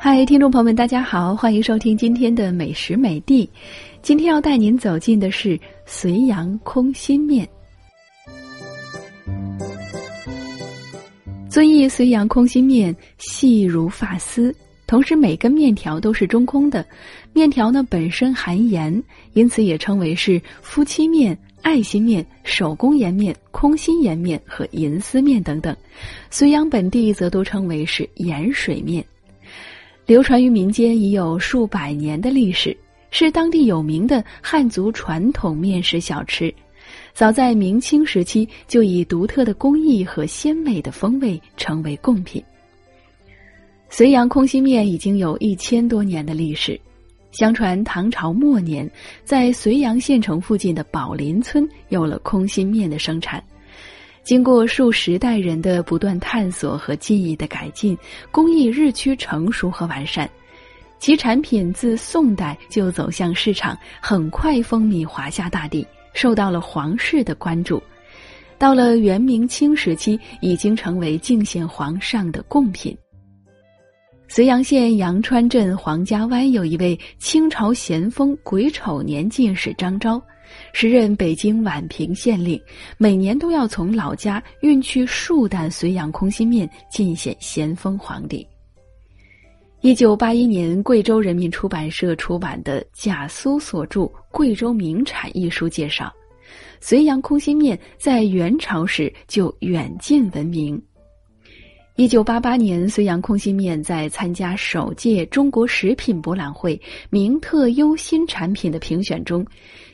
[0.00, 3.48] 嗨，听众朋友们，大家好，欢迎收听今天的美食美地。
[4.02, 7.48] 今天要带您走进的是绥阳空心面。
[11.48, 14.54] 遵义绥阳空心面细如发丝，
[14.86, 16.84] 同时每根面条都是中空的。
[17.32, 19.02] 面条呢本身含盐，
[19.32, 25.76] 因此也称为是夫妻面、爱心面、手工盐面、空心盐面和银丝面等等。
[26.30, 29.04] 绥阳本地则都称为是盐水面。
[30.06, 32.76] 流传于民间已有数百年的历史，
[33.10, 36.52] 是当地有名的汉族传统面食小吃。
[37.12, 42.42] 早在明清时期，就以独特的工艺和鲜美的风味成为贡品。
[43.90, 46.80] 绥阳空心面已经有一千多年的历史。
[47.30, 48.90] 相传唐朝末年，
[49.22, 53.42] 在绥阳县城附近的宝林村有了空心面的生产。
[54.24, 57.96] 经过数十代人的不断探索和技艺的改进，
[58.30, 60.28] 工艺日趋成熟和完善，
[60.98, 67.82] 其产品自宋代就走向市场，很快风靡华夏大地，受到了皇室的关注。
[68.58, 72.96] 到了元明清时期，已经成为敬献皇上的贡品。
[74.28, 80.22] 绥阳县阳川镇黄家湾有一位清朝咸丰癸丑年进士张昭。
[80.72, 82.60] 时任北京宛平县令，
[82.98, 88.46] 每年都要从老家运去数担绥阳空心面进献咸丰皇帝。
[89.80, 96.12] 一九八一年，贵州人民出版社出版的贾苏所著《贵州名产》一书介绍，
[96.82, 100.80] 绥阳空心面在元朝时就远近闻名。
[101.98, 109.44] 一九八八年，绥阳空心面在参加首届中国食品博览会名特优新产品的评选中。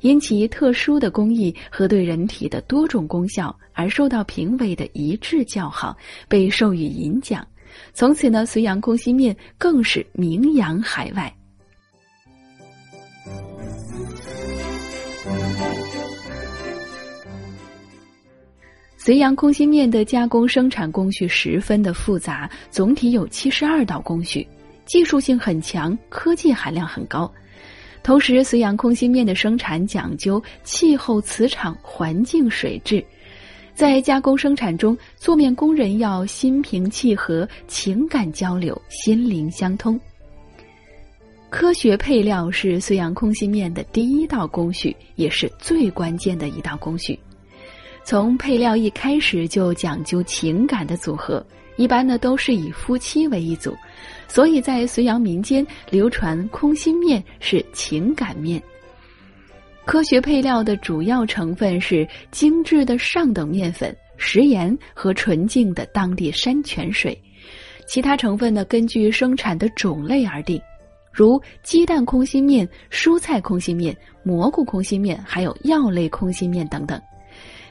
[0.00, 5.94] 因其特殊的工艺和对人体的多种功效而受到评委的一致叫好，
[6.26, 7.46] 被授予银奖。
[7.92, 11.30] 从此呢，绥阳空心面更是名扬海外。
[19.02, 24.46] 绥阳空心面的加工生产工序十分的复杂，总体有七十二道工序，
[24.84, 27.32] 技术性很强，科技含量很高。
[28.02, 33.02] 同时，绥阳空心面的生产讲究气候、磁场、环境、水质，
[33.72, 39.98] 在加工生产中，做面工人要心平气和、情感交流、心灵相通。
[41.48, 47.18] 科学配料是绥阳空心面的第一道工序，也是最关键的一道工序。
[48.02, 51.44] 从配料一开始就讲究情感的组合，
[51.76, 53.76] 一般呢都是以夫妻为一组。
[54.26, 58.62] 所以在绥阳民间流传空心面是情感面。
[59.84, 67.20] 科学配料的主要成分是精致的上等面粉、食盐和纯净的当地山泉水，
[67.86, 70.60] 其他成分呢根据生产的种类而定，
[71.12, 77.00] 如鸡蛋空心面、蔬菜空心面、蘑菇空心面，还有药类空心面等等。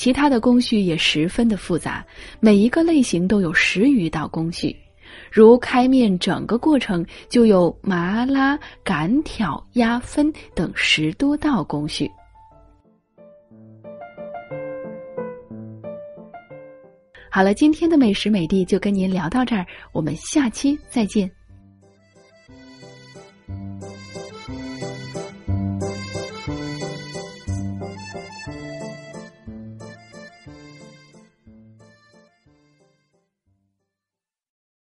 [0.00, 2.02] 其他的工序也十分的复杂，
[2.40, 4.74] 每一个类型都有十余道工序。
[5.30, 12.10] 如开面整个过程就有麻拉、擀挑、压分等十多道工序。
[17.30, 21.30] 好了，今天的美食美地就跟您聊到这儿，我们下期再见。